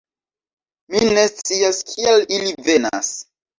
Mi 0.93 1.01
ne 1.17 1.27
scias, 1.35 1.83
kial 1.93 2.27
ili 2.39 2.57
venas.... 2.71 3.15